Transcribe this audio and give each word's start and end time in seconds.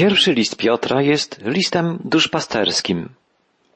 Pierwszy 0.00 0.32
list 0.32 0.56
Piotra 0.56 1.02
jest 1.02 1.40
listem 1.44 1.98
duszpasterskim. 2.04 3.08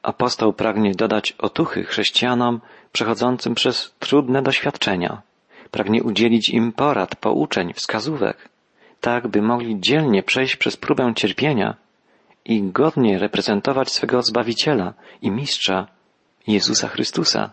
Apostoł 0.03 0.53
pragnie 0.53 0.91
dodać 0.91 1.35
otuchy 1.37 1.83
chrześcijanom 1.83 2.61
przechodzącym 2.91 3.55
przez 3.55 3.93
trudne 3.99 4.41
doświadczenia. 4.41 5.21
Pragnie 5.71 6.03
udzielić 6.03 6.49
im 6.49 6.73
porad, 6.73 7.15
pouczeń, 7.15 7.73
wskazówek, 7.73 8.49
tak 9.01 9.27
by 9.27 9.41
mogli 9.41 9.79
dzielnie 9.79 10.23
przejść 10.23 10.55
przez 10.55 10.77
próbę 10.77 11.13
cierpienia 11.15 11.75
i 12.45 12.63
godnie 12.63 13.19
reprezentować 13.19 13.91
swego 13.91 14.21
Zbawiciela 14.21 14.93
i 15.21 15.31
Mistrza, 15.31 15.87
Jezusa 16.47 16.87
Chrystusa. 16.87 17.51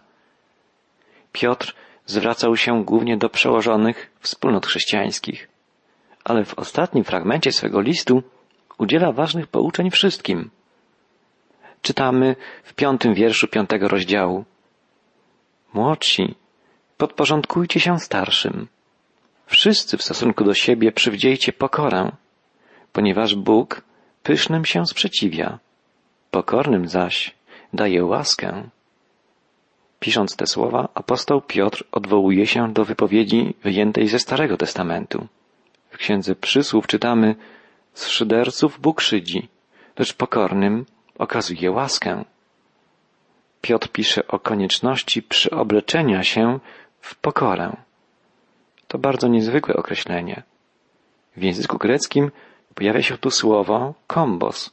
Piotr 1.32 1.74
zwracał 2.06 2.56
się 2.56 2.84
głównie 2.84 3.16
do 3.16 3.28
przełożonych 3.28 4.10
wspólnot 4.20 4.66
chrześcijańskich, 4.66 5.48
ale 6.24 6.44
w 6.44 6.54
ostatnim 6.54 7.04
fragmencie 7.04 7.52
swego 7.52 7.80
listu 7.80 8.22
udziela 8.82 9.12
ważnych 9.12 9.46
pouczeń 9.46 9.90
wszystkim. 9.90 10.50
Czytamy 11.82 12.36
w 12.64 12.74
piątym 12.74 13.14
wierszu 13.14 13.48
piątego 13.48 13.88
rozdziału. 13.88 14.44
Młodsi, 15.74 16.34
podporządkujcie 16.96 17.80
się 17.80 17.98
starszym. 17.98 18.68
Wszyscy 19.46 19.96
w 19.96 20.02
stosunku 20.02 20.44
do 20.44 20.54
siebie 20.54 20.92
przywdziejcie 20.92 21.52
pokorę, 21.52 22.12
ponieważ 22.92 23.34
Bóg 23.34 23.82
pysznym 24.22 24.64
się 24.64 24.86
sprzeciwia, 24.86 25.58
pokornym 26.30 26.88
zaś 26.88 27.34
daje 27.72 28.04
łaskę. 28.04 28.68
Pisząc 30.00 30.36
te 30.36 30.46
słowa, 30.46 30.88
apostoł 30.94 31.40
Piotr 31.40 31.84
odwołuje 31.92 32.46
się 32.46 32.72
do 32.72 32.84
wypowiedzi 32.84 33.54
wyjętej 33.62 34.08
ze 34.08 34.18
Starego 34.18 34.56
Testamentu. 34.56 35.26
W 35.90 35.96
księdze 35.96 36.34
przysłów 36.34 36.86
czytamy 36.86 37.34
z 37.94 38.08
szyderców 38.08 38.80
Bóg 38.80 39.00
szydzi, 39.00 39.48
lecz 39.98 40.14
pokornym 40.14 40.86
okazuje 41.18 41.70
łaskę. 41.70 42.24
Piotr 43.60 43.88
pisze 43.88 44.28
o 44.28 44.38
konieczności 44.38 45.22
przyobleczenia 45.22 46.22
się 46.22 46.58
w 47.00 47.16
pokorę. 47.16 47.76
To 48.88 48.98
bardzo 48.98 49.28
niezwykłe 49.28 49.74
określenie. 49.74 50.42
W 51.36 51.42
języku 51.42 51.78
greckim 51.78 52.30
pojawia 52.74 53.02
się 53.02 53.18
tu 53.18 53.30
słowo 53.30 53.94
kombos. 54.06 54.70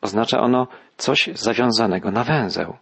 Oznacza 0.00 0.40
ono 0.40 0.66
coś 0.96 1.30
zawiązanego 1.34 2.10
na 2.10 2.24
węzeł. 2.24 2.76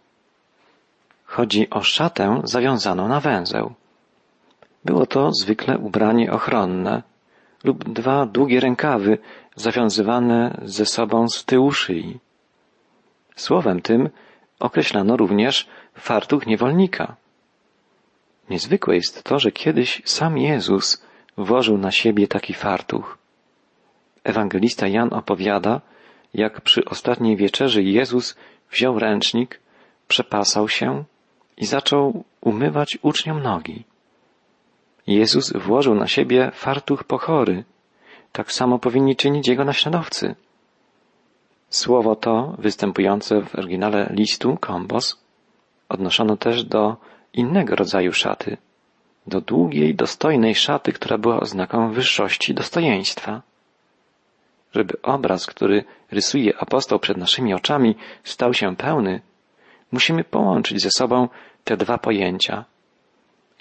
Chodzi 1.25 1.69
o 1.69 1.81
szatę 1.81 2.41
zawiązaną 2.43 3.07
na 3.07 3.19
węzeł. 3.19 3.73
Było 4.85 5.05
to 5.05 5.31
zwykle 5.31 5.77
ubranie 5.77 6.31
ochronne 6.31 7.03
lub 7.63 7.89
dwa 7.89 8.25
długie 8.25 8.59
rękawy 8.59 9.17
zawiązywane 9.55 10.61
ze 10.63 10.85
sobą 10.85 11.27
z 11.27 11.45
tyłu 11.45 11.71
szyi. 11.71 12.19
Słowem 13.35 13.81
tym 13.81 14.09
określano 14.59 15.17
również 15.17 15.67
fartuch 15.93 16.47
niewolnika. 16.47 17.15
Niezwykłe 18.49 18.95
jest 18.95 19.23
to, 19.23 19.39
że 19.39 19.51
kiedyś 19.51 20.01
sam 20.05 20.37
Jezus 20.37 21.05
włożył 21.37 21.77
na 21.77 21.91
siebie 21.91 22.27
taki 22.27 22.53
fartuch. 22.53 23.17
Ewangelista 24.23 24.87
Jan 24.87 25.13
opowiada, 25.13 25.81
jak 26.33 26.61
przy 26.61 26.85
ostatniej 26.85 27.37
wieczerzy 27.37 27.83
Jezus 27.83 28.35
wziął 28.71 28.99
ręcznik, 28.99 29.59
przepasał 30.07 30.69
się 30.69 31.03
i 31.57 31.65
zaczął 31.65 32.23
umywać 32.41 32.97
uczniom 33.01 33.43
nogi. 33.43 33.83
Jezus 35.07 35.53
włożył 35.53 35.95
na 35.95 36.07
siebie 36.07 36.51
fartuch 36.53 37.03
pochory. 37.03 37.63
Tak 38.31 38.51
samo 38.51 38.79
powinni 38.79 39.15
czynić 39.15 39.47
jego 39.47 39.65
naśladowcy. 39.65 40.35
Słowo 41.69 42.15
to, 42.15 42.55
występujące 42.57 43.41
w 43.41 43.55
oryginale 43.55 44.09
listu, 44.13 44.57
kombos, 44.61 45.23
odnoszono 45.89 46.37
też 46.37 46.63
do 46.63 46.97
innego 47.33 47.75
rodzaju 47.75 48.13
szaty, 48.13 48.57
do 49.27 49.41
długiej, 49.41 49.95
dostojnej 49.95 50.55
szaty, 50.55 50.93
która 50.93 51.17
była 51.17 51.39
oznaką 51.39 51.91
wyższości 51.91 52.53
dostojeństwa. 52.53 53.41
Żeby 54.75 55.01
obraz, 55.01 55.45
który 55.45 55.83
rysuje 56.11 56.57
apostoł 56.57 56.99
przed 56.99 57.17
naszymi 57.17 57.53
oczami, 57.53 57.95
stał 58.23 58.53
się 58.53 58.75
pełny, 58.75 59.21
musimy 59.91 60.23
połączyć 60.23 60.81
ze 60.81 60.91
sobą 60.91 61.27
te 61.63 61.77
dwa 61.77 61.97
pojęcia. 61.97 62.65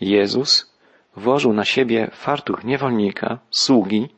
Jezus 0.01 0.73
włożył 1.17 1.53
na 1.53 1.65
siebie 1.65 2.11
fartuch 2.13 2.65
niewolnika, 2.65 3.39
sługi 3.51 4.09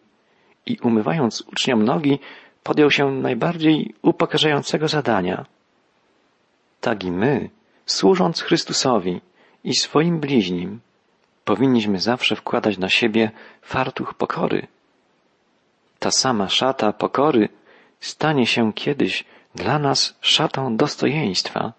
i 0.66 0.78
umywając 0.82 1.40
uczniom 1.40 1.84
nogi, 1.84 2.18
podjął 2.62 2.90
się 2.90 3.10
najbardziej 3.10 3.94
upokarzającego 4.02 4.88
zadania. 4.88 5.46
Tak 6.80 7.04
i 7.04 7.10
my, 7.10 7.50
służąc 7.86 8.40
Chrystusowi 8.40 9.20
i 9.64 9.74
swoim 9.74 10.20
bliźnim, 10.20 10.80
powinniśmy 11.44 12.00
zawsze 12.00 12.36
wkładać 12.36 12.78
na 12.78 12.88
siebie 12.88 13.30
fartuch 13.62 14.14
pokory. 14.14 14.66
Ta 15.98 16.10
sama 16.10 16.48
szata 16.48 16.92
pokory 16.92 17.48
stanie 18.00 18.46
się 18.46 18.72
kiedyś 18.72 19.24
dla 19.54 19.78
nas 19.78 20.18
szatą 20.20 20.76
dostojeństwa, 20.76 21.72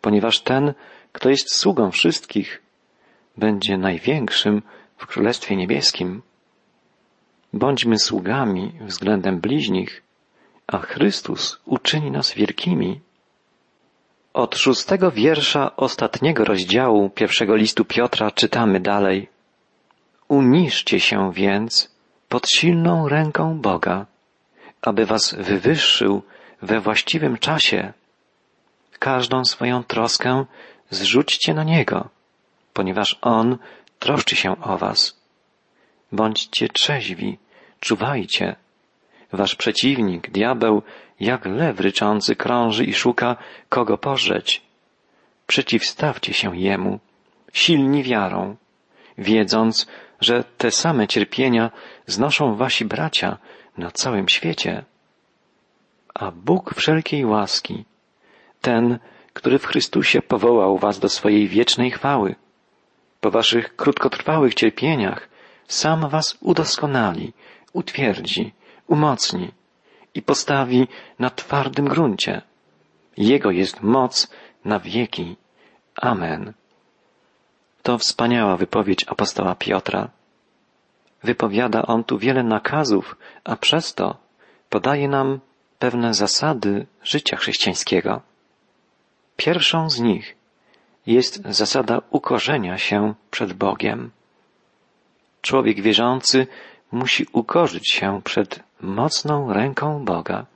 ponieważ 0.00 0.40
ten, 0.40 0.74
kto 1.12 1.28
jest 1.28 1.56
sługą 1.56 1.90
wszystkich, 1.90 2.61
będzie 3.36 3.78
największym 3.78 4.62
w 4.96 5.06
Królestwie 5.06 5.56
Niebieskim. 5.56 6.22
Bądźmy 7.52 7.98
sługami 7.98 8.72
względem 8.80 9.40
bliźnich, 9.40 10.02
a 10.66 10.78
Chrystus 10.78 11.58
uczyni 11.64 12.10
nas 12.10 12.34
wielkimi. 12.34 13.00
Od 14.34 14.56
szóstego 14.56 15.10
wiersza 15.10 15.76
ostatniego 15.76 16.44
rozdziału 16.44 17.10
pierwszego 17.10 17.56
listu 17.56 17.84
Piotra 17.84 18.30
czytamy 18.30 18.80
dalej. 18.80 19.28
Uniszcie 20.28 21.00
się 21.00 21.32
więc 21.32 21.94
pod 22.28 22.48
silną 22.48 23.08
ręką 23.08 23.60
Boga, 23.60 24.06
aby 24.82 25.06
was 25.06 25.34
wywyższył 25.34 26.22
we 26.62 26.80
właściwym 26.80 27.38
czasie. 27.38 27.92
Każdą 28.98 29.44
swoją 29.44 29.84
troskę 29.84 30.44
zrzućcie 30.90 31.54
na 31.54 31.64
Niego, 31.64 32.08
ponieważ 32.72 33.18
On 33.22 33.58
troszczy 33.98 34.36
się 34.36 34.60
o 34.60 34.78
was. 34.78 35.22
Bądźcie 36.12 36.68
trzeźwi, 36.68 37.38
czuwajcie. 37.80 38.56
Wasz 39.32 39.54
przeciwnik, 39.54 40.30
diabeł, 40.30 40.82
jak 41.20 41.46
lew 41.46 41.80
ryczący 41.80 42.36
krąży 42.36 42.84
i 42.84 42.94
szuka, 42.94 43.36
kogo 43.68 43.98
pożreć. 43.98 44.62
Przeciwstawcie 45.46 46.34
się 46.34 46.56
Jemu, 46.56 46.98
silni 47.52 48.02
wiarą, 48.02 48.56
wiedząc, 49.18 49.86
że 50.20 50.44
te 50.58 50.70
same 50.70 51.08
cierpienia 51.08 51.70
znoszą 52.06 52.56
wasi 52.56 52.84
bracia 52.84 53.38
na 53.78 53.90
całym 53.90 54.28
świecie. 54.28 54.84
A 56.14 56.30
Bóg 56.30 56.74
wszelkiej 56.74 57.24
łaski, 57.24 57.84
ten, 58.60 58.98
który 59.32 59.58
w 59.58 59.66
Chrystusie 59.66 60.22
powołał 60.22 60.78
was 60.78 60.98
do 60.98 61.08
swojej 61.08 61.48
wiecznej 61.48 61.90
chwały, 61.90 62.34
po 63.22 63.30
waszych 63.30 63.76
krótkotrwałych 63.76 64.54
cierpieniach 64.54 65.28
sam 65.68 66.08
was 66.08 66.38
udoskonali, 66.40 67.32
utwierdzi, 67.72 68.52
umocni 68.86 69.52
i 70.14 70.22
postawi 70.22 70.88
na 71.18 71.30
twardym 71.30 71.86
gruncie. 71.88 72.42
Jego 73.16 73.50
jest 73.50 73.82
moc 73.82 74.30
na 74.64 74.80
wieki. 74.80 75.36
Amen. 75.96 76.52
To 77.82 77.98
wspaniała 77.98 78.56
wypowiedź 78.56 79.04
apostoła 79.08 79.54
Piotra. 79.54 80.10
Wypowiada 81.22 81.82
on 81.82 82.04
tu 82.04 82.18
wiele 82.18 82.42
nakazów, 82.42 83.16
a 83.44 83.56
przez 83.56 83.94
to 83.94 84.16
podaje 84.70 85.08
nam 85.08 85.40
pewne 85.78 86.14
zasady 86.14 86.86
życia 87.02 87.36
chrześcijańskiego. 87.36 88.20
Pierwszą 89.36 89.90
z 89.90 90.00
nich 90.00 90.41
jest 91.06 91.42
zasada 91.48 92.02
ukorzenia 92.10 92.78
się 92.78 93.14
przed 93.30 93.52
Bogiem. 93.52 94.10
Człowiek 95.42 95.80
wierzący 95.80 96.46
musi 96.92 97.26
ukorzyć 97.32 97.90
się 97.90 98.20
przed 98.24 98.60
mocną 98.80 99.52
ręką 99.52 100.04
Boga. 100.04 100.46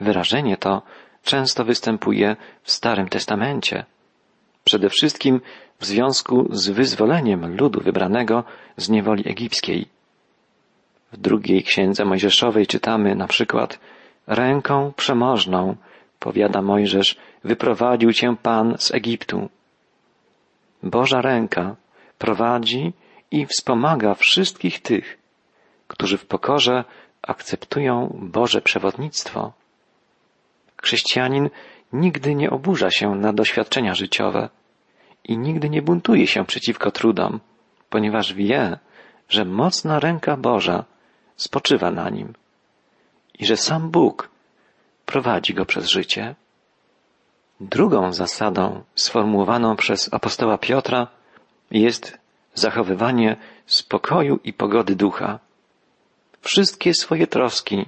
Wyrażenie 0.00 0.56
to 0.56 0.82
często 1.22 1.64
występuje 1.64 2.36
w 2.62 2.72
Starym 2.72 3.08
Testamencie, 3.08 3.84
przede 4.64 4.90
wszystkim 4.90 5.40
w 5.80 5.84
związku 5.86 6.48
z 6.50 6.68
wyzwoleniem 6.68 7.56
ludu 7.56 7.80
wybranego 7.80 8.44
z 8.76 8.88
niewoli 8.88 9.28
egipskiej. 9.28 9.86
W 11.12 11.16
drugiej 11.16 11.62
księdze 11.62 12.04
Mojżeszowej 12.04 12.66
czytamy 12.66 13.14
na 13.14 13.26
przykład 13.26 13.78
Ręką 14.26 14.92
przemożną, 14.96 15.76
powiada 16.22 16.62
Mojżesz, 16.62 17.16
wyprowadził 17.44 18.12
cię 18.12 18.36
Pan 18.42 18.74
z 18.78 18.94
Egiptu. 18.94 19.48
Boża 20.82 21.20
ręka 21.20 21.76
prowadzi 22.18 22.92
i 23.30 23.46
wspomaga 23.46 24.14
wszystkich 24.14 24.82
tych, 24.82 25.18
którzy 25.88 26.18
w 26.18 26.26
pokorze 26.26 26.84
akceptują 27.22 28.18
Boże 28.22 28.60
przewodnictwo. 28.60 29.52
Chrześcijanin 30.82 31.50
nigdy 31.92 32.34
nie 32.34 32.50
oburza 32.50 32.90
się 32.90 33.14
na 33.14 33.32
doświadczenia 33.32 33.94
życiowe 33.94 34.48
i 35.24 35.38
nigdy 35.38 35.70
nie 35.70 35.82
buntuje 35.82 36.26
się 36.26 36.44
przeciwko 36.44 36.90
trudom, 36.90 37.40
ponieważ 37.90 38.34
wie, 38.34 38.78
że 39.28 39.44
mocna 39.44 40.00
ręka 40.00 40.36
Boża 40.36 40.84
spoczywa 41.36 41.90
na 41.90 42.10
nim 42.10 42.32
i 43.38 43.46
że 43.46 43.56
sam 43.56 43.90
Bóg 43.90 44.31
prowadzi 45.06 45.54
go 45.54 45.64
przez 45.64 45.86
życie. 45.86 46.34
Drugą 47.60 48.12
zasadą 48.12 48.82
sformułowaną 48.94 49.76
przez 49.76 50.14
apostoła 50.14 50.58
Piotra 50.58 51.06
jest 51.70 52.18
zachowywanie 52.54 53.36
spokoju 53.66 54.40
i 54.44 54.52
pogody 54.52 54.96
ducha. 54.96 55.38
Wszystkie 56.40 56.94
swoje 56.94 57.26
troski 57.26 57.86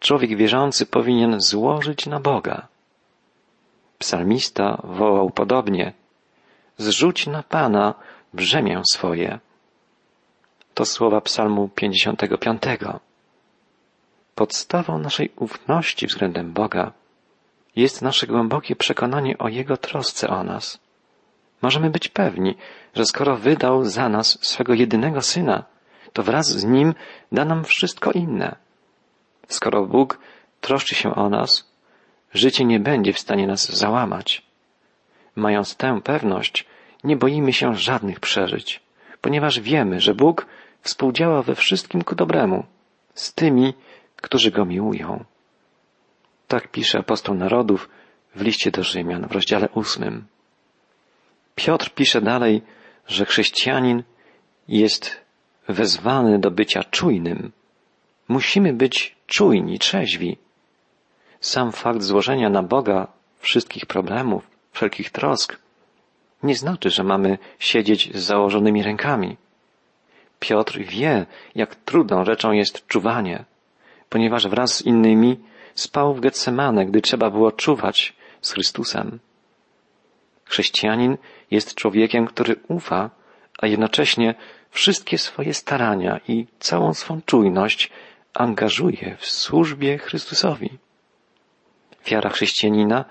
człowiek 0.00 0.36
wierzący 0.36 0.86
powinien 0.86 1.40
złożyć 1.40 2.06
na 2.06 2.20
Boga. 2.20 2.66
Psalmista 3.98 4.80
wołał 4.84 5.30
podobnie: 5.30 5.92
Zrzuć 6.78 7.26
na 7.26 7.42
Pana 7.42 7.94
brzemię 8.34 8.82
swoje. 8.90 9.38
To 10.74 10.84
słowa 10.84 11.20
Psalmu 11.20 11.68
55. 11.68 12.62
Podstawą 14.38 14.98
naszej 14.98 15.30
ufności 15.36 16.06
względem 16.06 16.52
Boga 16.52 16.92
jest 17.76 18.02
nasze 18.02 18.26
głębokie 18.26 18.76
przekonanie 18.76 19.38
o 19.38 19.48
Jego 19.48 19.76
trosce 19.76 20.28
o 20.28 20.44
nas. 20.44 20.80
Możemy 21.62 21.90
być 21.90 22.08
pewni, 22.08 22.54
że 22.94 23.04
skoro 23.04 23.36
wydał 23.36 23.84
za 23.84 24.08
nas 24.08 24.38
swego 24.42 24.74
jedynego 24.74 25.22
Syna, 25.22 25.64
to 26.12 26.22
wraz 26.22 26.46
z 26.46 26.64
Nim 26.64 26.94
da 27.32 27.44
nam 27.44 27.64
wszystko 27.64 28.12
inne. 28.12 28.56
Skoro 29.48 29.86
Bóg 29.86 30.18
troszczy 30.60 30.94
się 30.94 31.14
o 31.14 31.28
nas, 31.28 31.70
życie 32.34 32.64
nie 32.64 32.80
będzie 32.80 33.12
w 33.12 33.18
stanie 33.18 33.46
nas 33.46 33.72
załamać. 33.76 34.42
Mając 35.36 35.76
tę 35.76 36.00
pewność, 36.04 36.66
nie 37.04 37.16
boimy 37.16 37.52
się 37.52 37.74
żadnych 37.74 38.20
przeżyć, 38.20 38.80
ponieważ 39.20 39.60
wiemy, 39.60 40.00
że 40.00 40.14
Bóg 40.14 40.46
współdziała 40.82 41.42
we 41.42 41.54
wszystkim 41.54 42.04
ku 42.04 42.14
dobremu 42.14 42.64
z 43.14 43.34
tymi, 43.34 43.74
którzy 44.22 44.50
Go 44.50 44.64
miłują. 44.64 45.24
Tak 46.48 46.70
pisze 46.70 46.98
apostoł 46.98 47.34
narodów 47.34 47.88
w 48.34 48.42
liście 48.42 48.70
do 48.70 48.82
Rzymian 48.82 49.28
w 49.28 49.32
rozdziale 49.32 49.68
ósmym. 49.68 50.24
Piotr 51.54 51.90
pisze 51.90 52.20
dalej, 52.20 52.62
że 53.06 53.24
chrześcijanin 53.24 54.02
jest 54.68 55.20
wezwany 55.68 56.38
do 56.38 56.50
bycia 56.50 56.84
czujnym. 56.84 57.52
Musimy 58.28 58.72
być 58.72 59.16
czujni, 59.26 59.78
trzeźwi. 59.78 60.38
Sam 61.40 61.72
fakt 61.72 62.02
złożenia 62.02 62.50
na 62.50 62.62
Boga 62.62 63.06
wszystkich 63.40 63.86
problemów, 63.86 64.50
wszelkich 64.72 65.10
trosk, 65.10 65.58
nie 66.42 66.54
znaczy, 66.54 66.90
że 66.90 67.04
mamy 67.04 67.38
siedzieć 67.58 68.16
z 68.16 68.22
założonymi 68.22 68.82
rękami. 68.82 69.36
Piotr 70.40 70.78
wie, 70.78 71.26
jak 71.54 71.74
trudną 71.76 72.24
rzeczą 72.24 72.52
jest 72.52 72.86
czuwanie, 72.86 73.44
ponieważ 74.08 74.48
wraz 74.48 74.74
z 74.74 74.82
innymi 74.82 75.40
spał 75.74 76.14
w 76.14 76.20
Getsemane, 76.20 76.86
gdy 76.86 77.00
trzeba 77.00 77.30
było 77.30 77.52
czuwać 77.52 78.16
z 78.40 78.52
Chrystusem. 78.52 79.18
Chrześcijanin 80.44 81.16
jest 81.50 81.74
człowiekiem, 81.74 82.26
który 82.26 82.56
ufa, 82.68 83.10
a 83.58 83.66
jednocześnie 83.66 84.34
wszystkie 84.70 85.18
swoje 85.18 85.54
starania 85.54 86.20
i 86.28 86.46
całą 86.58 86.94
swą 86.94 87.20
czujność 87.26 87.90
angażuje 88.34 89.16
w 89.18 89.26
służbie 89.26 89.98
Chrystusowi. 89.98 90.70
Wiara 92.06 92.30
chrześcijanina 92.30 93.04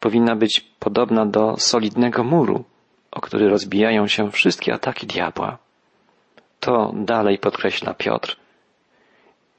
powinna 0.00 0.36
być 0.36 0.60
podobna 0.60 1.26
do 1.26 1.56
solidnego 1.56 2.24
muru, 2.24 2.64
o 3.10 3.20
który 3.20 3.48
rozbijają 3.48 4.06
się 4.06 4.30
wszystkie 4.30 4.74
ataki 4.74 5.06
diabła. 5.06 5.58
To 6.60 6.92
dalej 6.94 7.38
podkreśla 7.38 7.94
Piotr. 7.94 8.43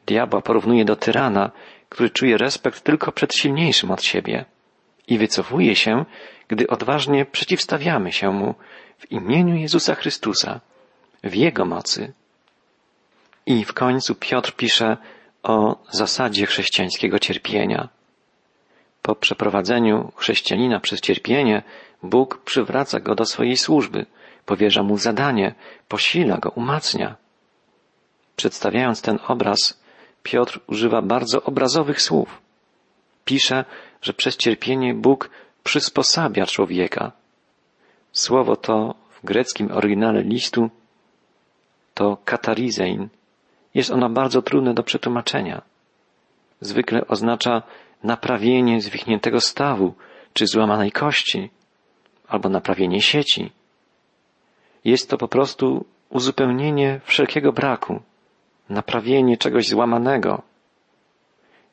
Diabła 0.05 0.41
porównuje 0.41 0.85
do 0.85 0.95
tyrana, 0.95 1.51
który 1.89 2.09
czuje 2.09 2.37
respekt 2.37 2.81
tylko 2.81 3.11
przed 3.11 3.33
silniejszym 3.33 3.91
od 3.91 4.03
siebie 4.03 4.45
i 5.07 5.17
wycofuje 5.17 5.75
się, 5.75 6.05
gdy 6.47 6.67
odważnie 6.67 7.25
przeciwstawiamy 7.25 8.11
się 8.11 8.31
mu 8.31 8.55
w 8.97 9.11
imieniu 9.11 9.55
Jezusa 9.55 9.95
Chrystusa, 9.95 10.59
w 11.23 11.35
Jego 11.35 11.65
mocy. 11.65 12.13
I 13.45 13.65
w 13.65 13.73
końcu 13.73 14.15
Piotr 14.15 14.51
pisze 14.55 14.97
o 15.43 15.75
zasadzie 15.91 16.45
chrześcijańskiego 16.45 17.19
cierpienia. 17.19 17.89
Po 19.01 19.15
przeprowadzeniu 19.15 20.11
chrześcijanina 20.15 20.79
przez 20.79 21.01
cierpienie, 21.01 21.63
Bóg 22.03 22.37
przywraca 22.43 22.99
go 22.99 23.15
do 23.15 23.25
swojej 23.25 23.57
służby, 23.57 24.05
powierza 24.45 24.83
mu 24.83 24.97
zadanie, 24.97 25.55
posila 25.87 26.37
go, 26.37 26.49
umacnia. 26.49 27.15
Przedstawiając 28.35 29.01
ten 29.01 29.19
obraz, 29.27 29.84
Piotr 30.25 30.59
używa 30.67 31.01
bardzo 31.01 31.43
obrazowych 31.43 32.01
słów. 32.01 32.41
Pisze, 33.25 33.65
że 34.01 34.13
przez 34.13 34.37
cierpienie 34.37 34.93
Bóg 34.93 35.29
przysposabia 35.63 36.45
człowieka. 36.45 37.11
Słowo 38.11 38.55
to 38.55 38.95
w 39.09 39.25
greckim 39.25 39.71
oryginale 39.71 40.21
listu 40.23 40.69
to 41.93 42.17
katarizein. 42.25 43.09
Jest 43.73 43.91
ono 43.91 44.09
bardzo 44.09 44.41
trudne 44.41 44.73
do 44.73 44.83
przetłumaczenia. 44.83 45.61
Zwykle 46.61 47.07
oznacza 47.07 47.61
naprawienie 48.03 48.81
zwichniętego 48.81 49.41
stawu 49.41 49.93
czy 50.33 50.47
złamanej 50.47 50.91
kości, 50.91 51.49
albo 52.27 52.49
naprawienie 52.49 53.01
sieci. 53.01 53.51
Jest 54.85 55.09
to 55.09 55.17
po 55.17 55.27
prostu 55.27 55.85
uzupełnienie 56.09 57.01
wszelkiego 57.03 57.53
braku, 57.53 58.01
naprawienie 58.69 59.37
czegoś 59.37 59.67
złamanego. 59.67 60.41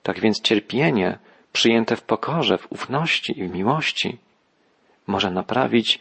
Tak 0.03 0.21
więc 0.21 0.41
cierpienie 0.41 1.19
przyjęte 1.53 1.97
w 1.97 2.03
pokorze, 2.03 2.59
w 2.59 2.73
ufności 2.73 3.41
i 3.41 3.49
w 3.49 3.55
miłości 3.55 4.19
może 5.07 5.31
naprawić 5.31 6.01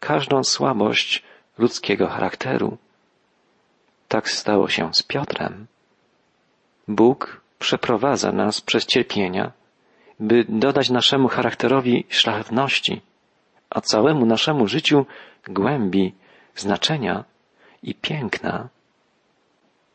każdą 0.00 0.44
słabość 0.44 1.22
ludzkiego 1.58 2.06
charakteru. 2.08 2.78
Tak 4.08 4.30
stało 4.30 4.68
się 4.68 4.94
z 4.94 5.02
Piotrem. 5.02 5.66
Bóg 6.88 7.40
przeprowadza 7.58 8.32
nas 8.32 8.60
przez 8.60 8.86
cierpienia, 8.86 9.52
by 10.20 10.44
dodać 10.48 10.90
naszemu 10.90 11.28
charakterowi 11.28 12.04
szlachetności, 12.08 13.00
a 13.70 13.80
całemu 13.80 14.26
naszemu 14.26 14.66
życiu 14.66 15.06
głębi, 15.48 16.14
znaczenia 16.56 17.24
i 17.82 17.94
piękna. 17.94 18.68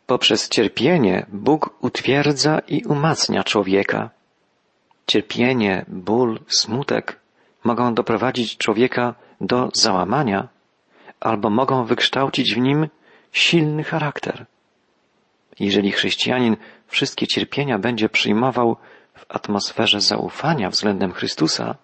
Poprzez 0.07 0.49
cierpienie 0.49 1.25
Bóg 1.27 1.69
utwierdza 1.81 2.59
i 2.59 2.83
umacnia 2.85 3.43
człowieka. 3.43 4.09
Cierpienie, 5.07 5.85
ból, 5.87 6.39
smutek 6.47 7.19
mogą 7.63 7.93
doprowadzić 7.93 8.57
człowieka 8.57 9.15
do 9.41 9.69
załamania 9.73 10.47
albo 11.19 11.49
mogą 11.49 11.85
wykształcić 11.85 12.55
w 12.55 12.57
nim 12.57 12.87
silny 13.31 13.83
charakter. 13.83 14.45
Jeżeli 15.59 15.91
chrześcijanin 15.91 16.57
wszystkie 16.87 17.27
cierpienia 17.27 17.79
będzie 17.79 18.09
przyjmował 18.09 18.77
w 19.13 19.25
atmosferze 19.29 20.01
zaufania 20.01 20.69
względem 20.69 21.11
Chrystusa, 21.11 21.75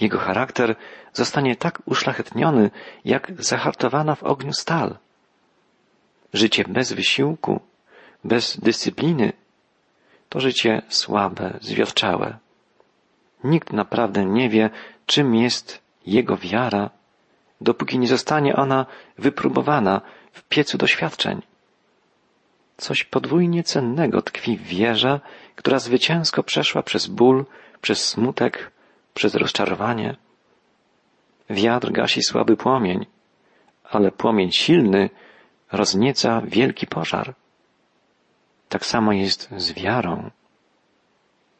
jego 0.00 0.18
charakter 0.18 0.76
zostanie 1.12 1.56
tak 1.56 1.82
uszlachetniony, 1.86 2.70
jak 3.04 3.32
zahartowana 3.38 4.14
w 4.14 4.22
ogniu 4.22 4.52
stal. 4.52 4.98
Życie 6.34 6.64
bez 6.68 6.92
wysiłku, 6.92 7.60
bez 8.24 8.60
dyscypliny, 8.60 9.32
to 10.28 10.40
życie 10.40 10.82
słabe, 10.88 11.58
zwiotczałe. 11.60 12.38
Nikt 13.44 13.72
naprawdę 13.72 14.24
nie 14.24 14.48
wie, 14.48 14.70
czym 15.06 15.34
jest 15.34 15.82
jego 16.06 16.36
wiara, 16.36 16.90
dopóki 17.60 17.98
nie 17.98 18.06
zostanie 18.08 18.56
ona 18.56 18.86
wypróbowana 19.18 20.00
w 20.32 20.42
piecu 20.42 20.78
doświadczeń. 20.78 21.42
Coś 22.76 23.04
podwójnie 23.04 23.62
cennego 23.62 24.22
tkwi 24.22 24.56
w 24.56 24.62
wierze, 24.62 25.20
która 25.56 25.78
zwycięsko 25.78 26.42
przeszła 26.42 26.82
przez 26.82 27.06
ból, 27.06 27.44
przez 27.80 28.04
smutek, 28.08 28.70
przez 29.14 29.34
rozczarowanie. 29.34 30.16
Wiatr 31.50 31.92
gasi 31.92 32.22
słaby 32.22 32.56
płomień, 32.56 33.06
ale 33.84 34.12
płomień 34.12 34.52
silny 34.52 35.10
roznieca 35.76 36.42
wielki 36.44 36.86
pożar. 36.86 37.34
Tak 38.68 38.86
samo 38.86 39.12
jest 39.12 39.50
z 39.56 39.72
wiarą. 39.72 40.30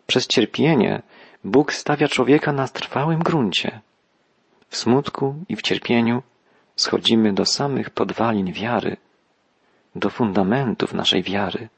Przez 0.06 0.26
cierpienie 0.26 1.02
Bóg 1.44 1.72
stawia 1.72 2.08
człowieka 2.08 2.52
na 2.52 2.68
trwałym 2.68 3.22
gruncie. 3.22 3.80
W 4.68 4.76
smutku 4.76 5.34
i 5.48 5.56
w 5.56 5.62
cierpieniu 5.62 6.22
schodzimy 6.76 7.32
do 7.32 7.44
samych 7.44 7.90
podwalin 7.90 8.52
wiary, 8.52 8.96
do 9.94 10.10
fundamentów 10.10 10.94
naszej 10.94 11.22
wiary, 11.22 11.68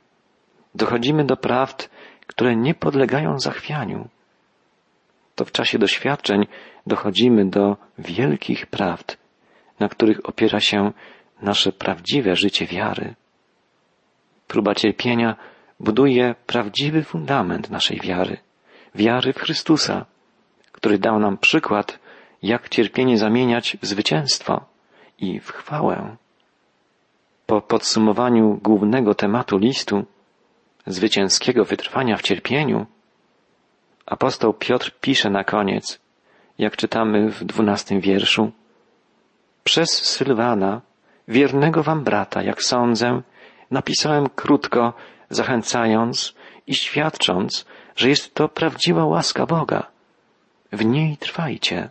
dochodzimy 0.74 1.24
do 1.24 1.36
prawd, 1.36 1.90
które 2.26 2.56
nie 2.56 2.74
podlegają 2.74 3.40
zachwianiu. 3.40 4.08
To 5.34 5.44
w 5.44 5.52
czasie 5.52 5.78
doświadczeń 5.78 6.46
dochodzimy 6.86 7.44
do 7.44 7.76
wielkich 7.98 8.66
prawd, 8.66 9.16
na 9.80 9.88
których 9.88 10.28
opiera 10.28 10.60
się 10.60 10.92
nasze 11.42 11.72
prawdziwe 11.72 12.36
życie 12.36 12.66
wiary. 12.66 13.14
Próba 14.48 14.74
cierpienia 14.74 15.36
buduje 15.80 16.34
prawdziwy 16.46 17.02
fundament 17.02 17.70
naszej 17.70 18.00
wiary, 18.00 18.38
wiary 18.94 19.32
w 19.32 19.38
Chrystusa, 19.38 20.04
który 20.72 20.98
dał 20.98 21.18
nam 21.18 21.38
przykład, 21.38 21.98
jak 22.42 22.68
cierpienie 22.68 23.18
zamieniać 23.18 23.76
w 23.82 23.86
zwycięstwo 23.86 24.64
i 25.18 25.40
w 25.40 25.52
chwałę. 25.52 26.16
Po 27.46 27.60
podsumowaniu 27.60 28.60
głównego 28.62 29.14
tematu 29.14 29.58
listu, 29.58 30.04
zwycięskiego 30.86 31.64
wytrwania 31.64 32.16
w 32.16 32.22
cierpieniu, 32.22 32.86
apostoł 34.06 34.52
Piotr 34.52 34.92
pisze 35.00 35.30
na 35.30 35.44
koniec, 35.44 36.00
jak 36.58 36.76
czytamy 36.76 37.30
w 37.30 37.44
dwunastym 37.44 38.00
wierszu, 38.00 38.52
przez 39.64 39.90
Sylwana, 39.90 40.80
wiernego 41.28 41.82
wam 41.82 42.04
brata, 42.04 42.42
jak 42.42 42.62
sądzę, 42.62 43.22
napisałem 43.70 44.28
krótko, 44.28 44.92
zachęcając 45.30 46.34
i 46.66 46.74
świadcząc, 46.74 47.66
że 47.96 48.08
jest 48.08 48.34
to 48.34 48.48
prawdziwa 48.48 49.04
łaska 49.04 49.46
Boga. 49.46 49.86
W 50.72 50.84
niej 50.84 51.16
trwajcie. 51.16 51.90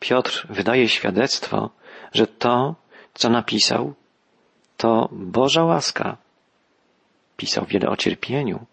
Piotr 0.00 0.46
wydaje 0.50 0.88
świadectwo, 0.88 1.70
że 2.12 2.26
to, 2.26 2.74
co 3.14 3.28
napisał, 3.28 3.94
to 4.76 5.08
Boża 5.12 5.64
łaska. 5.64 6.16
Pisał 7.36 7.64
wiele 7.64 7.88
o 7.88 7.96
cierpieniu. 7.96 8.66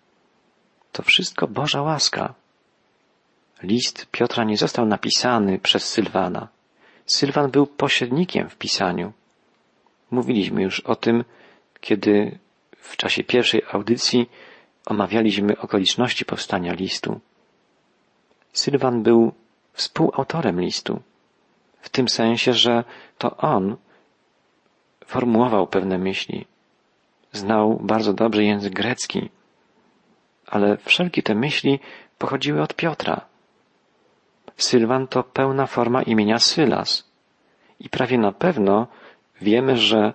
To 0.92 1.04
wszystko 1.04 1.48
Boża 1.48 1.82
łaska. 1.82 2.34
List 3.64 4.08
Piotra 4.12 4.44
nie 4.44 4.58
został 4.58 4.86
napisany 4.86 5.60
przez 5.60 5.84
Sylwana. 5.84 6.48
Sylwan 7.06 7.52
był 7.52 7.68
pośrednikiem 7.68 8.50
w 8.50 8.56
pisaniu. 8.56 9.14
Mówiliśmy 10.12 10.64
już 10.64 10.80
o 10.80 10.96
tym, 10.96 11.24
kiedy 11.82 12.38
w 12.78 12.98
czasie 12.98 13.24
pierwszej 13.24 13.62
audycji 13.72 14.30
omawialiśmy 14.86 15.58
okoliczności 15.58 16.26
powstania 16.26 16.74
listu. 16.74 17.20
Sylwan 18.54 19.04
był 19.04 19.32
współautorem 19.74 20.62
listu, 20.62 21.02
w 21.82 21.90
tym 21.90 22.10
sensie, 22.10 22.54
że 22.54 22.84
to 23.18 23.38
on 23.38 23.76
formułował 25.06 25.68
pewne 25.68 25.98
myśli. 25.98 26.46
Znał 27.32 27.80
bardzo 27.84 28.14
dobrze 28.14 28.44
język 28.44 28.74
grecki, 28.74 29.30
ale 30.48 30.78
wszelkie 30.78 31.24
te 31.24 31.36
myśli 31.36 31.80
pochodziły 32.18 32.62
od 32.62 32.76
Piotra. 32.76 33.26
Sylwan 34.58 35.08
to 35.08 35.24
pełna 35.24 35.68
forma 35.68 36.02
imienia 36.04 36.40
Sylas. 36.40 37.10
I 37.80 37.90
prawie 37.90 38.18
na 38.18 38.32
pewno 38.32 38.88
wiemy, 39.42 39.78
że 39.78 40.14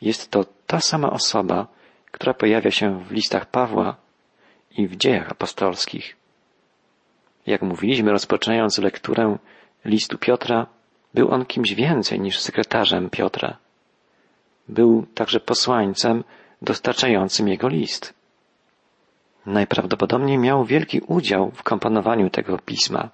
jest 0.00 0.30
to 0.30 0.44
ta 0.66 0.80
sama 0.80 1.10
osoba, 1.10 1.66
która 2.10 2.34
pojawia 2.34 2.70
się 2.70 3.04
w 3.04 3.10
listach 3.10 3.46
Pawła 3.46 3.96
i 4.78 4.88
w 4.88 4.96
dziejach 4.96 5.30
apostolskich. 5.30 6.16
Jak 7.46 7.62
mówiliśmy, 7.62 8.10
rozpoczynając 8.10 8.78
lekturę 8.78 9.38
listu 9.84 10.18
Piotra, 10.18 10.66
był 11.14 11.30
on 11.30 11.46
kimś 11.46 11.74
więcej 11.74 12.20
niż 12.20 12.40
sekretarzem 12.40 13.10
Piotra. 13.10 13.56
Był 14.68 15.06
także 15.14 15.40
posłańcem 15.40 16.24
dostarczającym 16.62 17.48
jego 17.48 17.68
list. 17.68 18.14
Najprawdopodobniej 19.46 20.38
miał 20.38 20.64
wielki 20.64 21.00
udział 21.00 21.50
w 21.50 21.62
komponowaniu 21.62 22.30
tego 22.30 22.58
pisma. 22.58 23.08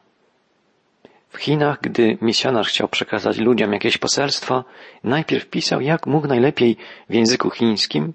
W 1.28 1.36
Chinach, 1.38 1.80
gdy 1.80 2.18
misjonarz 2.20 2.68
chciał 2.68 2.88
przekazać 2.88 3.38
ludziom 3.38 3.72
jakieś 3.72 3.98
poselstwo, 3.98 4.64
najpierw 5.04 5.46
pisał 5.46 5.80
jak 5.80 6.06
mógł 6.06 6.26
najlepiej 6.26 6.76
w 7.10 7.14
języku 7.14 7.50
chińskim, 7.50 8.12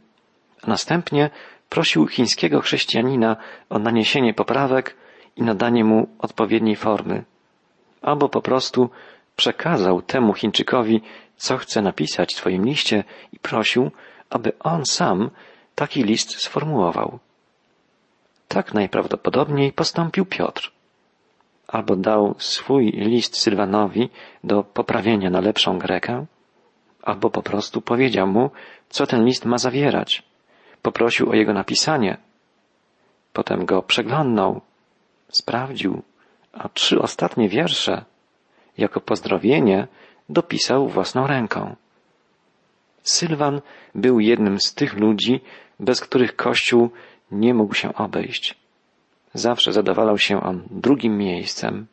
a 0.64 0.68
następnie 0.68 1.30
prosił 1.70 2.08
chińskiego 2.08 2.62
chrześcijanina 2.62 3.36
o 3.70 3.80
naniesienie 3.80 4.34
poprawek 4.34 4.96
i 5.36 5.44
nadanie 5.44 5.84
mu 5.84 6.08
odpowiedniej 6.20 6.76
formy, 6.76 7.24
albo 8.02 8.30
po 8.30 8.42
prostu 8.42 8.90
przekazał 9.36 10.02
temu 10.02 10.34
Chińczykowi, 10.34 11.02
co 11.38 11.58
chce 11.58 11.82
napisać 11.82 12.34
w 12.34 12.38
swoim 12.38 12.66
liście 12.66 13.04
i 13.32 13.40
prosił, 13.40 13.92
aby 14.30 14.52
on 14.60 14.86
sam 14.86 15.30
taki 15.76 16.04
list 16.04 16.42
sformułował. 16.42 17.20
Tak 18.48 18.74
najprawdopodobniej 18.74 19.72
postąpił 19.72 20.26
Piotr. 20.26 20.72
Albo 21.68 21.96
dał 21.96 22.36
swój 22.38 22.92
list 22.92 23.38
Sylwanowi 23.38 24.10
do 24.44 24.64
poprawienia 24.64 25.30
na 25.30 25.42
lepszą 25.42 25.80
Grekę, 25.80 26.26
albo 27.04 27.30
po 27.30 27.44
prostu 27.44 27.82
powiedział 27.82 28.28
mu, 28.28 28.52
co 28.90 29.08
ten 29.08 29.26
list 29.26 29.46
ma 29.46 29.58
zawierać. 29.58 30.24
Poprosił 30.82 31.30
o 31.30 31.34
jego 31.34 31.54
napisanie. 31.54 32.18
Potem 33.34 33.66
go 33.66 33.82
przeglądnął, 33.82 34.62
sprawdził, 35.30 36.02
a 36.54 36.70
trzy 36.70 37.00
ostatnie 37.00 37.50
wiersze 37.50 38.06
jako 38.78 39.02
pozdrowienie 39.02 39.88
dopisał 40.30 40.88
własną 40.88 41.28
ręką. 41.28 41.76
Sylwan 43.04 43.62
był 43.96 44.20
jednym 44.20 44.60
z 44.60 44.74
tych 44.74 44.94
ludzi, 44.94 45.42
bez 45.80 46.02
których 46.02 46.36
Kościół 46.36 46.90
nie 47.32 47.54
mógł 47.54 47.74
się 47.74 47.94
obejść. 47.94 48.63
Zawsze 49.34 49.74
zadowalał 49.74 50.18
się 50.18 50.44
on 50.44 50.64
drugim 50.72 51.18
miejscem. 51.18 51.88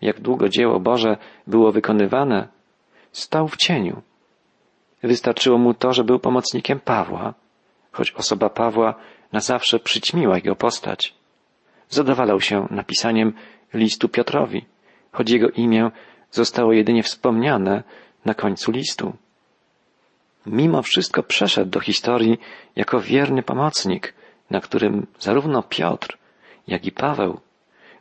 Jak 0.00 0.20
długo 0.20 0.48
dzieło 0.48 0.80
Boże 0.80 1.16
było 1.46 1.72
wykonywane, 1.72 2.48
stał 3.12 3.48
w 3.48 3.56
cieniu. 3.56 4.02
Wystarczyło 5.02 5.58
mu 5.58 5.74
to, 5.74 5.92
że 5.92 6.04
był 6.04 6.18
pomocnikiem 6.18 6.80
Pawła, 6.80 7.34
choć 7.92 8.10
osoba 8.10 8.48
Pawła 8.48 8.94
na 9.32 9.40
zawsze 9.40 9.78
przyćmiła 9.78 10.36
jego 10.36 10.56
postać. 10.56 11.14
Zadowalał 11.88 12.40
się 12.40 12.66
napisaniem 12.70 13.32
listu 13.74 14.08
Piotrowi, 14.08 14.64
choć 15.12 15.30
jego 15.30 15.50
imię 15.50 15.90
zostało 16.30 16.72
jedynie 16.72 17.02
wspomniane 17.02 17.82
na 18.24 18.34
końcu 18.34 18.72
listu. 18.72 19.12
Mimo 20.46 20.82
wszystko 20.82 21.22
przeszedł 21.22 21.70
do 21.70 21.80
historii 21.80 22.38
jako 22.76 23.00
wierny 23.00 23.42
pomocnik, 23.42 24.14
na 24.50 24.60
którym 24.60 25.06
zarówno 25.18 25.62
Piotr, 25.62 26.18
jak 26.66 26.84
i 26.84 26.92
Paweł 26.92 27.40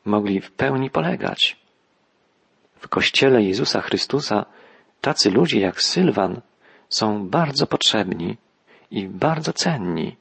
mogli 0.06 0.42
w 0.42 0.52
pełni 0.52 0.90
polegać. 0.90 1.58
W 2.76 2.88
Kościele 2.88 3.44
Jezusa 3.44 3.82
Chrystusa 3.82 4.46
tacy 5.02 5.32
ludzie 5.32 5.60
jak 5.60 5.82
Sylwan 5.82 6.42
są 6.90 7.30
bardzo 7.30 7.68
potrzebni 7.68 8.38
i 8.92 9.08
bardzo 9.08 9.54
cenni. 9.54 10.18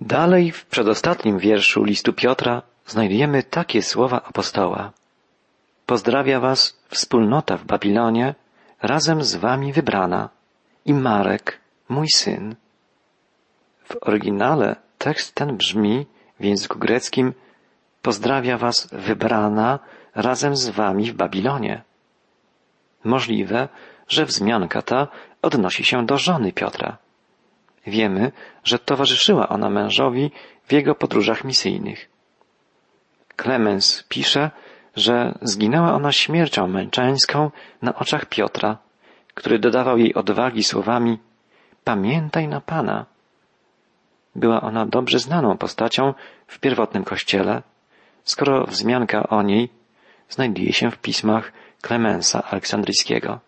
Dalej 0.00 0.52
w 0.52 0.66
przedostatnim 0.66 1.38
wierszu 1.38 1.84
listu 1.84 2.12
Piotra 2.12 2.62
znajdujemy 2.86 3.42
takie 3.42 3.82
słowa 3.82 4.22
apostoła. 4.22 4.92
Pozdrawia 5.86 6.40
was 6.40 6.78
wspólnota 6.88 7.56
w 7.56 7.64
Babilonie, 7.64 8.34
razem 8.82 9.24
z 9.24 9.36
wami 9.36 9.72
wybrana 9.72 10.28
i 10.84 10.94
Marek, 10.94 11.60
mój 11.88 12.08
syn. 12.14 12.56
W 13.84 13.96
oryginale 14.00 14.76
tekst 14.98 15.34
ten 15.34 15.56
brzmi 15.56 16.06
w 16.40 16.44
języku 16.44 16.78
greckim 16.78 17.32
Pozdrawia 18.02 18.58
was 18.58 18.88
wybrana 18.92 19.78
razem 20.14 20.56
z 20.56 20.68
wami 20.68 21.10
w 21.10 21.14
Babilonie. 21.14 21.82
Możliwe, 23.04 23.68
że 24.08 24.24
wzmianka 24.24 24.82
ta 24.82 25.08
odnosi 25.42 25.84
się 25.84 26.06
do 26.06 26.18
żony 26.18 26.52
Piotra. 26.52 26.96
Wiemy, 27.86 28.32
że 28.64 28.78
towarzyszyła 28.78 29.48
ona 29.48 29.70
mężowi 29.70 30.30
w 30.64 30.72
jego 30.72 30.94
podróżach 30.94 31.44
misyjnych. 31.44 32.08
Klemens 33.36 34.04
pisze, 34.08 34.50
że 34.96 35.38
zginęła 35.42 35.92
ona 35.92 36.12
śmiercią 36.12 36.66
męczeńską 36.66 37.50
na 37.82 37.94
oczach 37.94 38.26
Piotra, 38.26 38.78
który 39.34 39.58
dodawał 39.58 39.98
jej 39.98 40.14
odwagi 40.14 40.64
słowami 40.64 41.18
Pamiętaj 41.84 42.48
na 42.48 42.60
Pana. 42.60 43.06
Była 44.36 44.60
ona 44.60 44.86
dobrze 44.86 45.18
znaną 45.18 45.56
postacią 45.56 46.14
w 46.46 46.58
pierwotnym 46.58 47.04
kościele, 47.04 47.62
skoro 48.24 48.66
wzmianka 48.66 49.28
o 49.28 49.42
niej 49.42 49.68
znajduje 50.28 50.72
się 50.72 50.90
w 50.90 50.98
pismach 50.98 51.52
Klemensa 51.80 52.42
Aleksandryjskiego. 52.42 53.40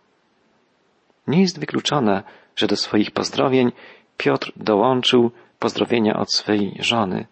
Nie 1.26 1.40
jest 1.40 1.60
wykluczone, 1.60 2.22
że 2.56 2.66
do 2.66 2.76
swoich 2.76 3.10
pozdrowień 3.10 3.72
Piotr 4.16 4.52
dołączył 4.56 5.30
pozdrowienia 5.58 6.16
od 6.16 6.32
swej 6.32 6.76
żony 6.80 7.26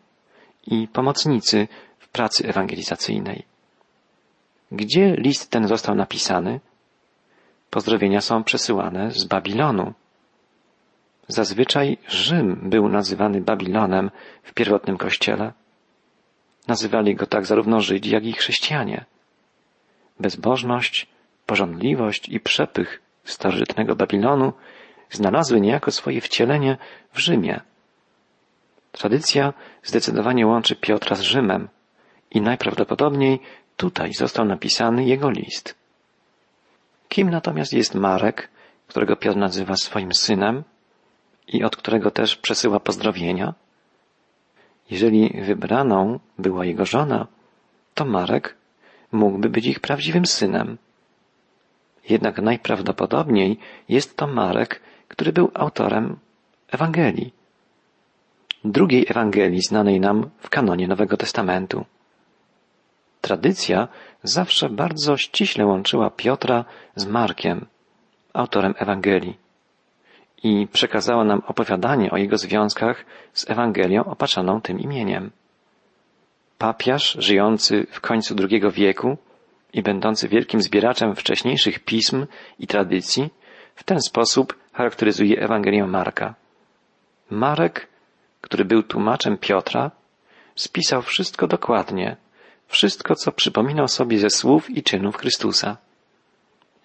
i 0.66 0.88
pomocnicy 0.88 1.68
w 1.98 2.08
pracy 2.08 2.48
ewangelizacyjnej. 2.48 3.44
Gdzie 4.72 5.16
list 5.16 5.50
ten 5.50 5.68
został 5.68 5.94
napisany? 5.94 6.60
Pozdrowienia 7.70 8.20
są 8.20 8.44
przesyłane 8.44 9.10
z 9.10 9.24
Babilonu. 9.24 9.92
Zazwyczaj 11.30 11.98
Rzym 12.08 12.60
był 12.62 12.88
nazywany 12.88 13.40
Babilonem 13.40 14.10
w 14.42 14.54
pierwotnym 14.54 14.96
kościele. 14.98 15.52
Nazywali 16.68 17.14
go 17.14 17.26
tak 17.26 17.46
zarówno 17.46 17.80
Żydzi, 17.80 18.10
jak 18.10 18.24
i 18.24 18.32
chrześcijanie. 18.32 19.04
Bezbożność, 20.20 21.06
pożądliwość 21.46 22.28
i 22.28 22.40
przepych 22.40 23.02
starożytnego 23.24 23.96
Babilonu 23.96 24.52
znalazły 25.10 25.60
niejako 25.60 25.90
swoje 25.90 26.20
wcielenie 26.20 26.78
w 27.12 27.18
Rzymie. 27.18 27.60
Tradycja 28.92 29.52
zdecydowanie 29.82 30.46
łączy 30.46 30.76
Piotra 30.76 31.16
z 31.16 31.20
Rzymem 31.20 31.68
i 32.30 32.40
najprawdopodobniej 32.40 33.40
tutaj 33.76 34.14
został 34.14 34.44
napisany 34.44 35.04
jego 35.04 35.30
list. 35.30 35.74
Kim 37.08 37.30
natomiast 37.30 37.72
jest 37.72 37.94
Marek, 37.94 38.48
którego 38.86 39.16
Piotr 39.16 39.38
nazywa 39.38 39.76
swoim 39.76 40.14
synem 40.14 40.64
i 41.52 41.64
od 41.64 41.76
którego 41.76 42.10
też 42.10 42.36
przesyła 42.36 42.80
pozdrowienia? 42.80 43.54
Jeżeli 44.90 45.42
wybraną 45.42 46.18
była 46.38 46.64
jego 46.64 46.86
żona, 46.86 47.26
to 47.94 48.04
Marek 48.04 48.56
mógłby 49.12 49.48
być 49.48 49.66
ich 49.66 49.80
prawdziwym 49.80 50.26
synem. 50.26 50.78
Jednak 52.08 52.38
najprawdopodobniej 52.38 53.58
jest 53.88 54.16
to 54.16 54.26
Marek, 54.26 54.80
który 55.08 55.32
był 55.32 55.50
autorem 55.54 56.16
Ewangelii. 56.68 57.32
Drugiej 58.64 59.06
Ewangelii 59.08 59.62
znanej 59.62 60.00
nam 60.00 60.30
w 60.38 60.48
kanonie 60.48 60.88
Nowego 60.88 61.16
Testamentu. 61.16 61.84
Tradycja 63.20 63.88
zawsze 64.22 64.68
bardzo 64.68 65.16
ściśle 65.16 65.66
łączyła 65.66 66.10
Piotra 66.10 66.64
z 66.96 67.06
Markiem, 67.06 67.66
autorem 68.32 68.74
Ewangelii, 68.78 69.36
i 70.42 70.66
przekazała 70.72 71.24
nam 71.24 71.42
opowiadanie 71.46 72.10
o 72.10 72.16
jego 72.16 72.38
związkach 72.38 73.04
z 73.32 73.50
Ewangelią 73.50 74.04
opaczaną 74.04 74.60
tym 74.60 74.80
imieniem. 74.80 75.30
Papiarz, 76.58 77.16
żyjący 77.18 77.86
w 77.90 78.00
końcu 78.00 78.34
II 78.50 78.62
wieku 78.72 79.16
i 79.72 79.82
będący 79.82 80.28
wielkim 80.28 80.62
zbieraczem 80.62 81.16
wcześniejszych 81.16 81.78
pism 81.78 82.26
i 82.58 82.66
tradycji, 82.66 83.30
w 83.74 83.84
ten 83.84 84.00
sposób 84.00 84.58
charakteryzuje 84.72 85.42
Ewangelię 85.42 85.86
Marka. 85.86 86.34
Marek, 87.30 87.88
który 88.40 88.64
był 88.64 88.82
tłumaczem 88.82 89.38
Piotra, 89.38 89.90
spisał 90.54 91.02
wszystko 91.02 91.46
dokładnie, 91.46 92.16
wszystko, 92.68 93.14
co 93.14 93.32
przypominał 93.32 93.88
sobie 93.88 94.18
ze 94.18 94.30
słów 94.30 94.70
i 94.70 94.82
czynów 94.82 95.16
Chrystusa. 95.16 95.76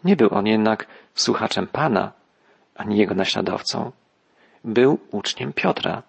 Nie 0.03 0.15
był 0.15 0.29
on 0.31 0.47
jednak 0.47 0.87
słuchaczem 1.15 1.67
Pana, 1.67 2.11
ani 2.75 2.97
jego 2.97 3.15
naśladowcą. 3.15 3.91
Był 4.63 4.99
uczniem 5.11 5.53
Piotra. 5.53 6.03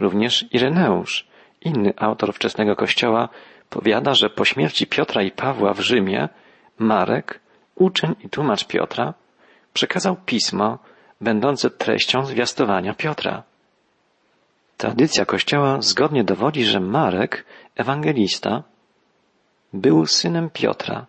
Również 0.00 0.44
Ireneusz, 0.52 1.26
inny 1.60 1.92
autor 1.96 2.34
wczesnego 2.34 2.76
Kościoła, 2.76 3.28
powiada, 3.70 4.14
że 4.14 4.30
po 4.30 4.44
śmierci 4.44 4.86
Piotra 4.86 5.22
i 5.22 5.30
Pawła 5.30 5.74
w 5.74 5.80
Rzymie 5.80 6.28
Marek, 6.78 7.40
uczeń 7.74 8.14
i 8.24 8.28
tłumacz 8.28 8.66
Piotra, 8.66 9.14
przekazał 9.72 10.16
pismo 10.26 10.78
będące 11.20 11.70
treścią 11.70 12.26
zwiastowania 12.26 12.94
Piotra. 12.94 13.42
Tradycja 14.76 15.24
Kościoła 15.24 15.76
zgodnie 15.80 16.24
dowodzi, 16.24 16.64
że 16.64 16.80
Marek, 16.80 17.44
ewangelista, 17.76 18.62
był 19.72 20.06
synem 20.06 20.50
Piotra 20.50 21.06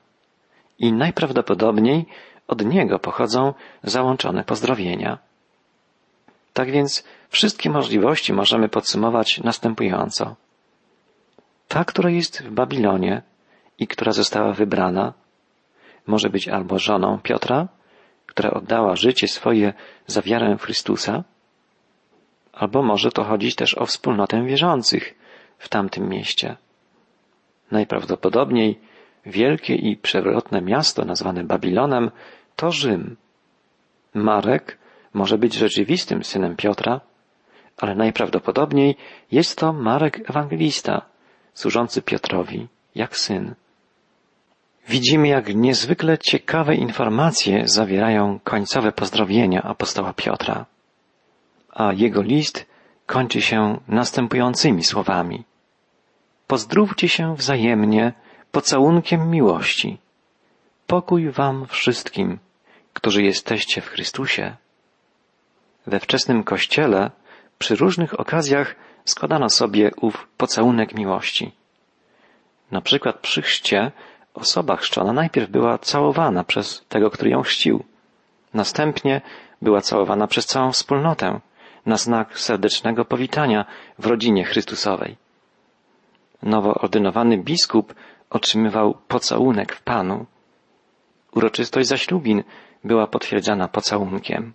i 0.80 0.94
najprawdopodobniej 0.94 2.06
od 2.48 2.66
niego 2.66 3.00
pochodzą 3.00 3.54
załączone 3.84 4.44
pozdrowienia. 4.44 5.18
Tak 6.54 6.72
więc 6.72 7.04
wszystkie 7.30 7.70
możliwości 7.70 8.34
możemy 8.34 8.70
podsumować 8.70 9.40
następująco. 9.44 10.36
Ta, 11.68 11.86
która 11.86 12.10
jest 12.10 12.44
w 12.44 12.52
Babilonie 12.52 13.22
i 13.80 13.88
która 13.88 14.12
została 14.12 14.54
wybrana, 14.54 15.14
może 16.08 16.30
być 16.30 16.48
albo 16.48 16.80
żoną 16.80 17.20
Piotra, 17.20 17.68
która 18.26 18.52
oddała 18.52 18.96
życie 18.96 19.28
swoje 19.28 19.74
za 20.08 20.22
wiarę 20.22 20.58
Chrystusa, 20.58 21.24
albo 22.54 22.84
może 22.84 23.12
to 23.12 23.24
chodzić 23.24 23.56
też 23.56 23.78
o 23.78 23.86
wspólnotę 23.86 24.44
wierzących 24.44 25.16
w 25.58 25.70
tamtym 25.70 26.10
mieście. 26.10 26.56
Najprawdopodobniej 27.72 28.80
wielkie 29.28 29.76
i 29.76 29.98
przewrotne 29.98 30.62
miasto 30.62 31.06
nazwane 31.06 31.44
Babilonem 31.44 32.12
to 32.56 32.72
Rzym. 32.72 33.18
Marek 34.14 34.78
może 35.14 35.38
być 35.38 35.54
rzeczywistym 35.54 36.24
synem 36.24 36.56
Piotra, 36.56 37.02
ale 37.78 37.96
najprawdopodobniej 37.96 38.96
jest 39.32 39.58
to 39.58 39.74
Marek 39.74 40.30
Ewangelista, 40.30 41.02
służący 41.54 42.02
Piotrowi 42.02 42.68
jak 42.96 43.18
syn. 43.18 43.56
Widzimy, 44.88 45.28
jak 45.28 45.56
niezwykle 45.56 46.18
ciekawe 46.18 46.76
informacje 46.76 47.68
zawierają 47.68 48.40
końcowe 48.44 48.92
pozdrowienia 48.92 49.64
apostoła 49.64 50.14
Piotra. 50.14 50.66
A 51.70 51.94
jego 51.94 52.22
list 52.22 52.66
kończy 53.06 53.42
się 53.42 53.80
następującymi 53.88 54.84
słowami. 54.84 55.44
Pozdrówcie 56.48 57.10
się 57.10 57.36
wzajemnie 57.36 58.14
pocałunkiem 58.52 59.30
miłości. 59.30 59.98
Pokój 60.88 61.32
wam 61.32 61.66
wszystkim, 61.68 62.40
którzy 62.94 63.24
jesteście 63.24 63.82
w 63.82 63.88
Chrystusie. 63.88 64.56
We 65.88 66.00
wczesnym 66.00 66.44
kościele 66.44 67.12
przy 67.60 67.76
różnych 67.76 68.20
okazjach 68.20 68.76
składano 69.06 69.50
sobie 69.50 69.92
ów 70.02 70.28
pocałunek 70.38 70.94
miłości. 70.94 71.52
Na 72.72 72.82
przykład 72.82 73.20
przy 73.20 73.42
chrzcie 73.42 73.92
osoba 74.34 74.76
chrzczona 74.76 75.14
najpierw 75.14 75.50
była 75.50 75.78
całowana 75.78 76.44
przez 76.44 76.86
tego, 76.90 77.12
który 77.12 77.30
ją 77.30 77.42
chrzcił. 77.42 77.84
Następnie 78.54 79.22
była 79.62 79.82
całowana 79.82 80.28
przez 80.28 80.46
całą 80.46 80.72
wspólnotę 80.72 81.40
na 81.86 81.98
znak 81.98 82.40
serdecznego 82.40 83.06
powitania 83.06 83.66
w 84.00 84.06
rodzinie 84.06 84.44
Chrystusowej. 84.44 85.16
Nowo 86.44 86.74
ordynowany 86.74 87.38
biskup 87.38 87.94
otrzymywał 88.30 88.98
pocałunek 89.08 89.76
w 89.76 89.82
Panu. 89.82 90.26
Uroczystość 91.36 91.88
zaślubin 91.88 92.44
była 92.84 93.08
potwierdzana 93.08 93.68
pocałunkiem. 93.68 94.54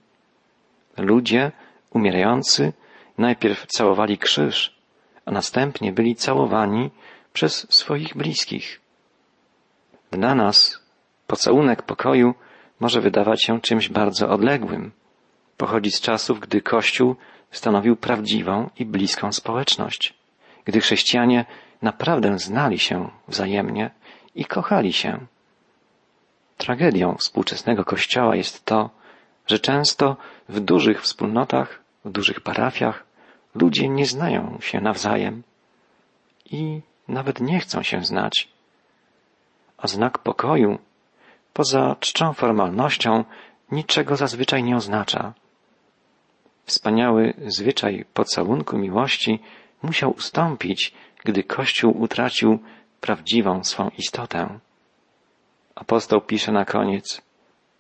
Ludzie 0.97 1.53
umierający 1.91 2.73
najpierw 3.19 3.67
całowali 3.67 4.19
krzyż, 4.19 4.75
a 5.27 5.31
następnie 5.31 5.93
byli 5.93 6.17
całowani 6.17 6.91
przez 7.33 7.67
swoich 7.71 8.17
bliskich. 8.17 8.81
Dla 10.11 10.35
nas 10.35 10.83
pocałunek 11.27 11.83
pokoju 11.83 12.35
może 12.81 13.01
wydawać 13.01 13.45
się 13.45 13.61
czymś 13.61 13.89
bardzo 13.89 14.29
odległym. 14.29 14.93
Pochodzi 15.57 15.91
z 15.91 16.01
czasów, 16.01 16.41
gdy 16.41 16.61
Kościół 16.61 17.17
stanowił 17.51 17.97
prawdziwą 17.97 18.71
i 18.79 18.87
bliską 18.87 19.33
społeczność, 19.33 20.15
gdy 20.65 20.81
chrześcijanie 20.81 21.45
naprawdę 21.83 22.39
znali 22.39 22.79
się 22.79 23.11
wzajemnie 23.29 23.91
i 24.35 24.45
kochali 24.45 24.93
się. 24.93 25.27
Tragedią 26.57 27.15
współczesnego 27.15 27.85
Kościoła 27.85 28.37
jest 28.37 28.65
to, 28.65 28.91
że 29.47 29.59
często 29.59 30.17
w 30.49 30.61
dużych 30.61 31.03
wspólnotach, 31.03 31.83
w 32.05 32.11
dużych 32.11 32.41
parafiach 32.41 33.05
ludzie 33.55 33.89
nie 33.89 34.07
znają 34.07 34.59
się 34.61 34.81
nawzajem 34.81 35.43
i 36.51 36.81
nawet 37.09 37.41
nie 37.41 37.61
chcą 37.61 37.83
się 37.83 38.05
znać 38.05 38.53
a 39.83 39.87
znak 39.89 40.19
pokoju, 40.19 40.79
poza 41.53 41.97
czczą 42.01 42.33
formalnością, 42.33 43.25
niczego 43.73 44.17
zazwyczaj 44.17 44.63
nie 44.63 44.77
oznacza. 44.77 45.33
Wspaniały 46.65 47.35
zwyczaj 47.47 48.05
pocałunku 48.15 48.79
miłości 48.79 49.41
musiał 49.83 50.11
ustąpić, 50.11 50.95
gdy 51.25 51.45
Kościół 51.45 52.01
utracił 52.01 52.59
prawdziwą 53.01 53.65
swą 53.65 53.91
istotę. 53.99 54.59
Apostoł 55.75 56.21
pisze 56.21 56.53
na 56.53 56.65
koniec, 56.65 57.23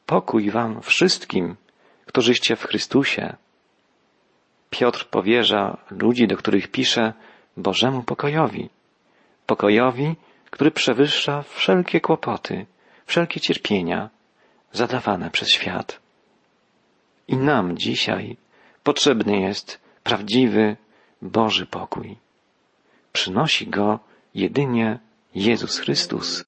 pokój 0.07 0.51
wam 0.51 0.83
wszystkim, 0.83 1.57
którzyście 2.07 2.57
w 2.57 2.65
Chrystusie. 2.65 3.37
Piotr 4.71 5.07
powierza 5.07 5.77
ludzi, 5.91 6.27
do 6.27 6.37
których 6.37 6.69
pisze, 6.69 7.13
Bożemu 7.57 8.03
pokojowi. 8.03 8.69
Pokojowi, 9.47 10.17
który 10.51 10.71
przewyższa 10.71 11.43
wszelkie 11.43 12.01
kłopoty, 12.01 12.67
wszelkie 13.07 13.41
cierpienia 13.41 14.11
zadawane 14.73 15.31
przez 15.31 15.49
świat. 15.49 16.01
I 17.29 17.37
nam 17.37 17.79
dzisiaj 17.79 18.37
potrzebny 18.83 19.41
jest 19.41 19.81
prawdziwy 20.03 20.77
Boży 21.23 21.67
pokój. 21.67 22.17
Przynosi 23.13 23.67
go 23.67 23.99
jedynie 24.35 24.99
Jezus 25.35 25.79
Chrystus. 25.79 26.45